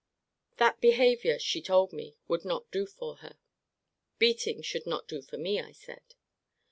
That 0.57 0.81
behaviour, 0.81 1.37
she 1.37 1.61
told 1.61 1.93
me, 1.93 2.15
should 2.27 2.43
not 2.43 2.71
do 2.71 2.87
for 2.87 3.17
her. 3.17 3.37
Beating 4.17 4.63
should 4.63 4.87
not 4.87 5.07
do 5.07 5.21
for 5.21 5.37
me, 5.37 5.61
I 5.61 5.73
said. 5.73 6.15